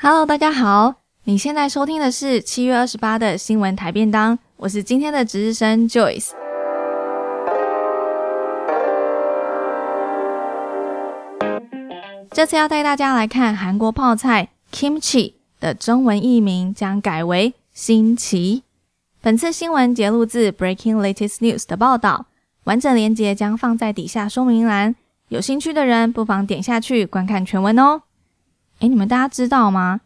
[0.00, 0.94] Hello，大家好，
[1.24, 6.30] 你现在收听的是七月二十八的新闻台便当，我是今天的值日生 Joyce。
[12.30, 18.62] 这次要带大家来看韩国泡菜 Kimchi 的中文译名将改为新奇。
[19.20, 22.26] 本次新闻节录自 Breaking Latest News 的报道，
[22.62, 24.94] 完整连结将放在底下说明栏，
[25.30, 28.02] 有兴趣的人不妨点下去观看全文哦。
[28.80, 30.00] 诶，你们大家知道吗？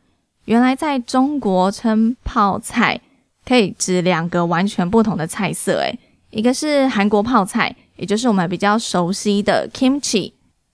[0.47, 3.01] 原来在中国称泡菜
[3.45, 5.81] 可以指两个完全不同的菜色。
[5.81, 5.99] 诶，
[6.31, 10.33] 一个是韩国泡菜，也就是我们比较熟悉的 kimchi，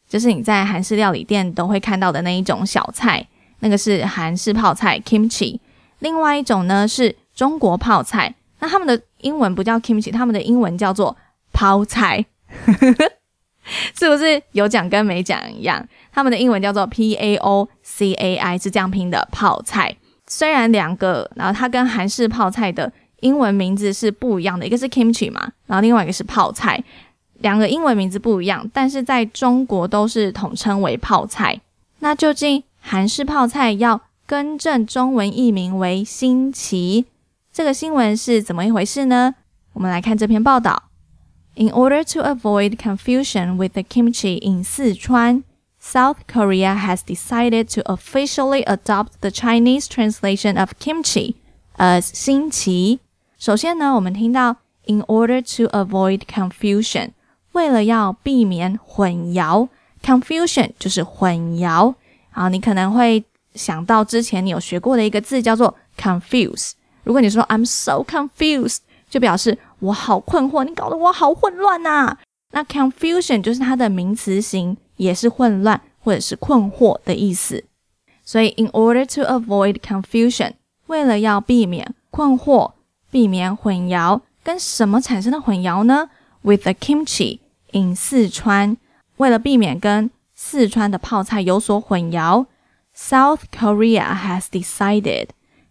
[0.09, 3.27] 就是你在韩式料理店都会看到的那一种小菜，
[3.61, 5.59] 那个是韩式泡菜 kimchi。
[5.99, 11.17] 另外一种呢是中国泡菜，那他们的英文不叫 kimchi，他们的英文叫做
[11.53, 12.25] 泡菜。
[13.99, 15.87] 是不是有讲跟没讲一样？
[16.13, 19.97] 他们的英文叫做 P A O C A I，是这样拼的泡菜。
[20.27, 26.83] 虽然两个，然后它跟韩式泡菜的英文名字是不一样的，一个是 kimchi 嘛，然后另外一个是泡菜，
[27.39, 31.61] 两个英文名字不一样，但是在中国都是统称为泡菜。
[32.01, 37.07] 那究竟韩式泡菜要更正中文译名为新奇，
[37.53, 39.35] 这个新闻是怎么一回事呢？
[39.73, 40.88] 我们来看这篇报道。
[41.58, 45.44] In order to avoid confusion with the kimchi in Sichuan,
[45.80, 51.36] South Korea has decided to officially adopt the Chinese translation of kimchi
[51.78, 53.00] as 新奇。
[53.38, 57.10] 首先呢，我们听到 in order to avoid confusion，
[57.52, 59.68] 为了要避免混淆，
[60.02, 61.94] confusion 就是混淆。
[62.32, 66.72] 好，你可能会想到之前你有学过的一个字叫做 confuse。
[67.04, 72.19] 如果你说 I'm so confused，就表示 我好困惑，你搞得我好混乱呐、
[72.53, 77.65] 那 confusion 就是它的名词型，也是混乱或者是困惑的意思。
[78.25, 80.53] 所以 in order to avoid confusion，
[80.87, 82.73] 为了要避免困惑、
[83.11, 86.11] 避免混淆，跟什么产生的混淆呢
[86.43, 87.39] ？With the kimchi
[87.73, 88.77] in 四川，
[89.17, 92.47] 为了避免跟四川的泡菜有所混淆
[92.97, 95.29] ，South Korea has decided，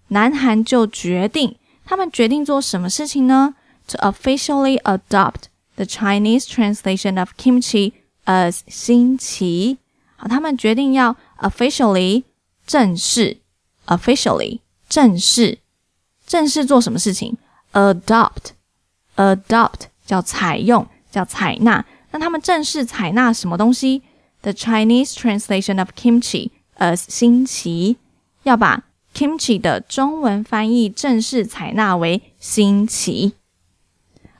[0.10, 3.56] 南韩就决定，他们决定做什么事情呢
[3.89, 7.93] ？To officially adopt the Chinese translation of kimchi
[8.25, 9.79] as 新奇，
[10.17, 12.25] 好，他们决定要 officially
[12.67, 13.39] 正式，
[13.87, 15.59] officially 正式，
[16.27, 17.37] 正式做什么事情？
[17.73, 21.85] Adopt，adopt 叫采用，叫采纳。
[22.13, 24.03] 那他们正式采纳什么东西？
[24.43, 27.97] The Chinese translation of kimchi as 新奇，
[28.45, 33.35] 要把 kimchi 的中文翻译正式采纳为新奇。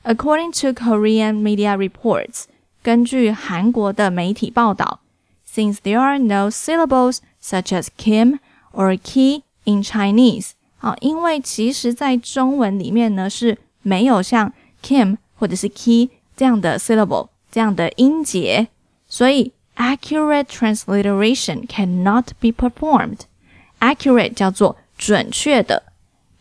[0.03, 2.43] According to Korean media reports，
[2.81, 4.99] 根据韩国的媒体报道，
[5.47, 8.39] since there are no syllables such as kim
[8.73, 14.51] or ki in Chinese，好，因为其实在中文里面呢是没有像
[14.83, 18.67] kim 或者是 ki 这样的 syllable 这样的音节，
[19.07, 25.83] 所以 accurate transliteration cannot be performed。accurate 叫做准确的，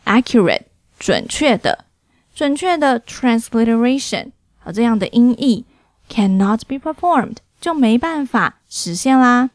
[0.04, 0.62] accurate
[0.98, 1.84] 准确的。
[2.37, 4.27] 准确的 transliteration
[4.59, 5.65] 和这样的音译
[6.07, 9.49] cannot be performed 就没办法实现啦。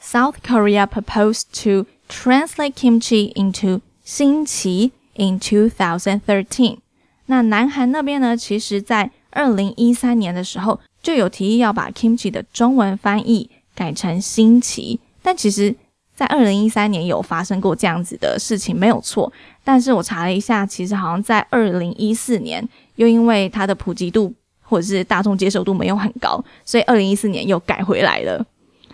[0.00, 6.78] South Korea proposed to translate kimchi into 新奇 in 2013。
[7.26, 15.76] 那南韩那边呢，其实在二零一三年的时候就有提议要把 kimchi 的中文翻译改成新奇，但其实。
[16.16, 19.32] 在二零一三年有发生过这样子的事情，没有错。
[19.64, 28.44] 但是我查了一下，其实好像在二零一四年，又因为它的普及度或者是大众接受度没有很高，所以二零一四年又改回来了。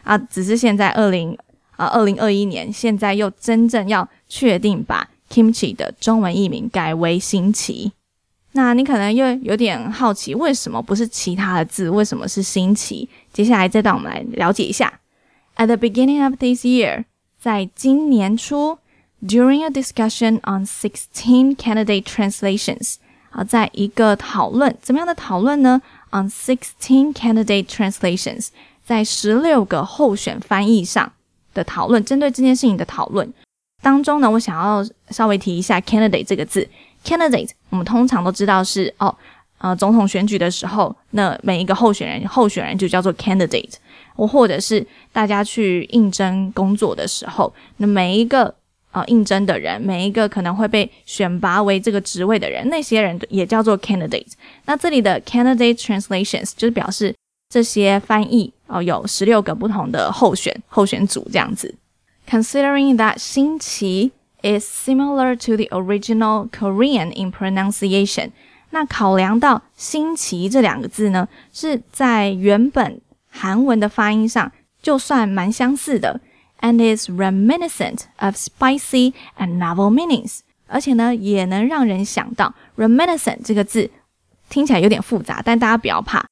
[0.04, 1.36] 啊，只是现在二零
[1.76, 7.92] 啊二零二一年，现在又真正要确定把 kimchi 的中文译名改为新奇。
[8.52, 11.90] 那你可能又有点好奇，为什么不是其他的字？
[11.90, 13.08] 为什么是新奇？
[13.32, 15.00] 接下来这段我们来了解一下。
[15.56, 17.04] At the beginning of this year.
[17.38, 18.76] 在今年初
[19.22, 22.96] ，during a discussion on sixteen candidate translations，
[23.30, 25.80] 啊，在一个讨论，怎么样的讨论呢
[26.10, 28.48] ？On sixteen candidate translations，
[28.84, 31.12] 在十六个候选翻译上
[31.54, 33.32] 的讨论，针对这件事情的讨论
[33.80, 36.68] 当中呢，我想要稍微提一下 candidate 这个字。
[37.04, 39.14] candidate 我们通常都知道是哦，
[39.58, 43.74] 呃，总统选举的时候，那每一个候选人，候选人就叫做 candidate。
[44.16, 48.54] 我或者是大家去应征工作的时候，那每一个
[48.92, 54.32] 呃应征的人，每一个可能会被选拔为这个职位的人，那些人也叫做 candidate。
[54.64, 57.14] 那这里的 candidate translations 就是表示
[57.48, 61.74] 这些翻译哦，有十六个不同的候选候选组这样子。
[62.28, 68.30] considering that 新奇 is similar to the original Korean in pronunciation。
[68.70, 76.20] 那考量到新奇这两个字呢，是在原本韩文的发音上就算蛮相似的
[76.60, 80.40] ，and is reminiscent of spicy and novel meanings。
[80.66, 83.90] 而且呢，也能让人想到 reminiscent 这个字
[84.48, 86.24] 听起来有点复杂，但大家不要怕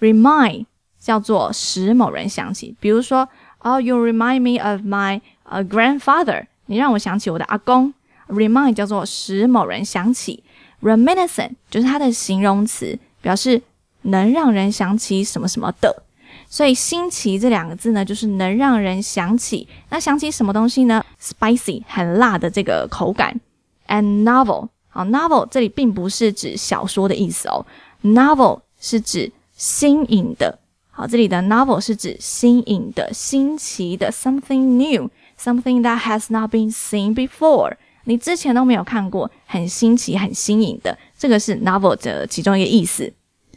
[0.00, 0.66] ，remind
[0.98, 3.28] 叫做使某人想起，比如说
[3.58, 7.94] ，Oh, you remind me of my 呃，grandfather，你让我想起我的阿公。
[8.28, 10.44] remind 叫做使某人想起
[10.82, 13.62] ，reminiscent 就是它的形容词，表示
[14.02, 16.02] 能让人想起什么什么的。
[16.48, 19.68] 所以新奇这两个字呢，就是能让人想起。
[19.90, 23.38] 那想起什么东西呢？spicy 很辣的这个口感。
[23.86, 27.64] and novel 好，novel 这里并不是指小说的意思哦
[28.02, 30.58] ，novel 是指新颖的。
[30.90, 35.10] 好，这里的 novel 是指新颖的、新奇的，something new。
[35.40, 43.12] Something that has not been seen before，你之前都没有看过，很新奇、很新颖的，这个是 novel 的其中一个意思。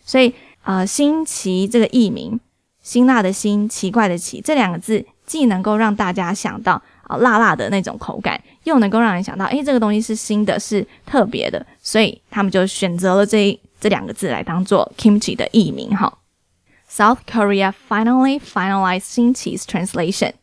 [0.05, 2.39] 所以，呃，新奇这个译名，
[2.81, 15.89] 辛辣的辛，奇怪的奇，这两个字既能够让大家想到啊、辣辣的那种口感，又能够让人想到，诶，这个东西是新的，是特别的，所以他们就选择了这这两个字来当做 kimchi 的译名。
[15.95, 16.17] 哈
[16.89, 20.33] ，South Korea finally finalized 新奇 translation。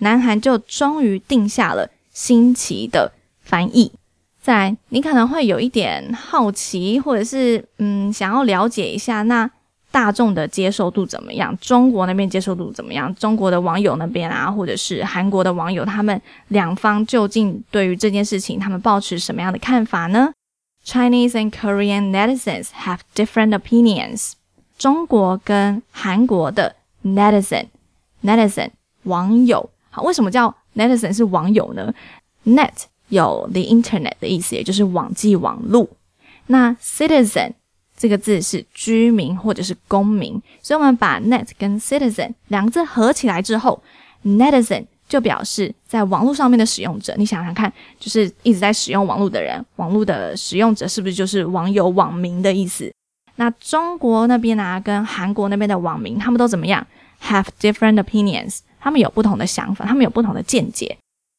[0.00, 3.92] 南韩就终于定下了新奇的翻译。
[4.40, 9.50] 再来，你可能会有一点好奇，或者是嗯，想要了解一下，那
[9.90, 11.56] 大众的接受度怎么样？
[11.58, 13.12] 中国那边接受度怎么样？
[13.14, 20.30] 中国的网友那边啊，或者是韩国的网友，他们两方究竟对于这件事情，他们抱持什么样的看法呢
[20.84, 24.32] ？Chinese and Korean netizens have different opinions。
[24.76, 28.70] 中国跟韩国的 netizen，netizen
[29.04, 29.70] 网友。
[29.90, 31.92] 好，为什么叫 netizen 是网友呢
[32.44, 35.90] ？Net 有 the internet 的意思，也就是网际网路。
[36.46, 37.52] 那 citizen
[37.98, 43.82] 这个字是居民或者是公民，所以我们把 net 跟 citizen 两个字合起来之后
[44.24, 47.12] ，netizen 就表示在网络上面的使用者。
[47.18, 52.92] 你想想看，就是一直在使用网络的人，网络的使用者是不是就是网友、网民的意思？
[53.36, 56.86] 那中国那边啊，跟韩国那边的网民，他们都怎么样
[57.24, 58.60] ？Have different opinions。
[58.80, 60.96] 他们有不同的想法，他们有不同的见解，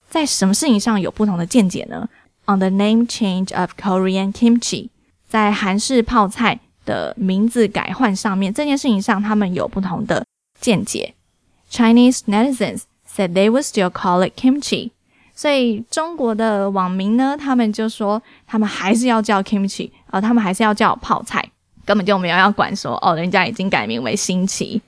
[0.09, 2.09] 在什么事情上有不同的见解呢
[2.47, 4.89] ？On the name change of Korean kimchi，
[5.28, 10.24] 在韩式泡菜的名字改换上面，这件事情上他们有不同的
[10.60, 11.14] 见解。
[11.70, 14.90] Chinese netizens said they would still call it kimchi，
[15.34, 21.50] 所以中国的网民呢，他们就说他们还是要叫 kimchi，呃，他们还是要叫泡菜，
[21.84, 24.80] 根本就没有要管说哦，人家已经改名为新奇。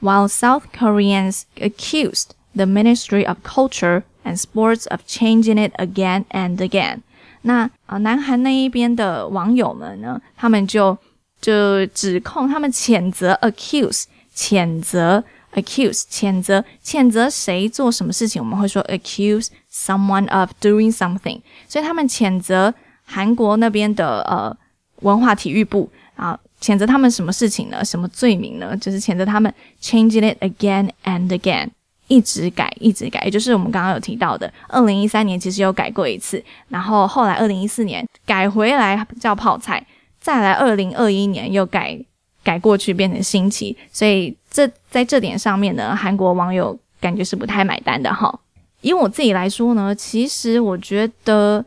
[0.00, 6.58] While South Koreans accused the Ministry of Culture and Sports of changing it again and
[6.58, 7.00] again，
[7.43, 10.97] 那啊，南韩那一边的网友们呢，他们就
[11.39, 14.03] 就指控他们谴责 accuse
[14.35, 15.23] 谴责
[15.53, 18.41] accuse 谴责谴责谁做什么事情？
[18.41, 22.73] 我们会说 accuse someone of doing something，所以他们谴责
[23.05, 24.55] 韩国那边的呃
[25.01, 26.39] 文化体育部啊。
[26.61, 27.83] 谴责他们什么事情呢？
[27.83, 28.77] 什么罪名呢？
[28.77, 31.67] 就是谴责他们 changing it again and again，
[32.07, 39.85] 一直改，一直改，也就是我们刚刚有提到的，二零一三年其实有改过一次，然后后来二零一四年改回来叫泡菜，
[40.19, 41.97] 再来二零二一年又改
[42.43, 48.39] 改过去变成新奇，所以这在这点上面呢，韩国网友感觉是不太买单的哈。
[48.81, 51.63] 以我自己来说呢，其实我觉得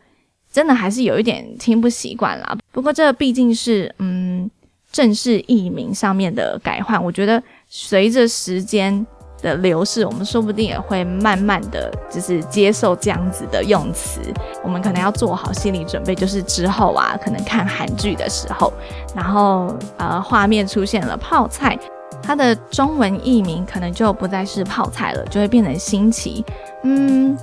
[0.52, 2.56] 真的还是有一点听不习惯啦。
[2.72, 4.50] 不过这毕竟是嗯。
[4.92, 9.06] 正式译名上面的改换，我觉得随着时间
[9.46, 14.20] 的流逝，我们说不定也会慢慢的就是接受这样子的用词。
[14.64, 18.72] 我们可能要做好心理准备，就是之后啊，可能看韩剧的时候，
[19.14, 21.78] 然后呃，画面出现了泡菜，
[22.20, 26.44] 它的中文译名可能就不再是泡菜了，就会变成新奇。
[26.82, 27.38] 嗯。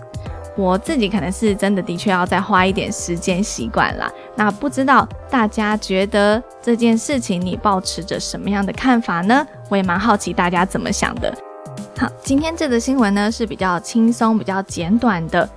[0.56, 4.08] 我自己可能是真的的确要再花一点时间习惯啦。
[4.36, 9.44] 那不知道大家觉得这件事情你抱持着什么样的看法呢？
[9.68, 11.34] 我也蛮好奇大家怎么想的。
[11.98, 15.48] 好，今天这则新闻呢是比较轻松、比较简短的，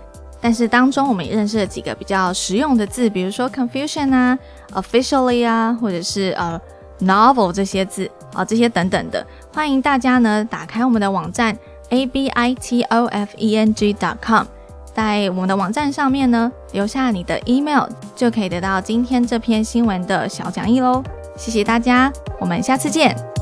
[0.41, 4.39] 但是当中我们也认识了几个比较实用的字，比如说 confusion 啊、
[4.73, 6.61] officially 啊，或者是呃
[7.01, 9.27] novel 这些字啊，这些等等的。
[9.55, 11.57] 欢迎大家呢打开我们的网站
[11.89, 14.45] a b i t o f e n g dot com。
[14.95, 21.03] 在我们的网站上面呢，留下你的 email 就可以得到今天这篇新闻的小讲义喽。
[21.37, 23.36] 谢谢大家，我们下次见。